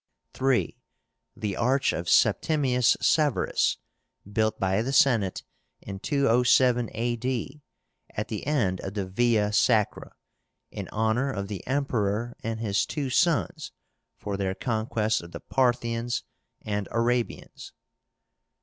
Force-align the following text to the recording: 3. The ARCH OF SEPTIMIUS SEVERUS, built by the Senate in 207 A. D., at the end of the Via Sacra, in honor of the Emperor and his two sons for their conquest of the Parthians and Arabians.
3. 0.33 0.79
The 1.37 1.55
ARCH 1.55 1.93
OF 1.93 2.09
SEPTIMIUS 2.09 2.97
SEVERUS, 3.01 3.77
built 4.33 4.59
by 4.59 4.81
the 4.81 4.91
Senate 4.91 5.43
in 5.79 5.99
207 5.99 6.89
A. 6.91 7.15
D., 7.17 7.61
at 8.15 8.27
the 8.27 8.47
end 8.47 8.79
of 8.81 8.95
the 8.95 9.05
Via 9.05 9.53
Sacra, 9.53 10.15
in 10.71 10.87
honor 10.87 11.29
of 11.31 11.49
the 11.49 11.61
Emperor 11.67 12.35
and 12.41 12.59
his 12.59 12.87
two 12.87 13.11
sons 13.11 13.73
for 14.17 14.37
their 14.37 14.55
conquest 14.55 15.21
of 15.21 15.33
the 15.33 15.39
Parthians 15.39 16.23
and 16.63 16.87
Arabians. 16.89 17.71